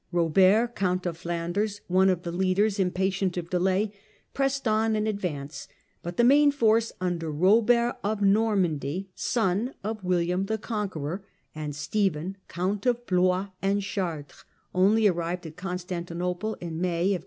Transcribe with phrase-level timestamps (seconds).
[0.11, 3.93] Eobert Count of Flanders, one of the leaders, impatient of delay,
[4.33, 5.67] pressed on in advance,
[6.01, 12.35] but the main force, under Eobert of Normandy, son of William the Conqueror, and Stephen,
[12.47, 14.43] Count of Blois and Chartres,
[14.73, 17.19] only arrived at Constanti nople in May 1097.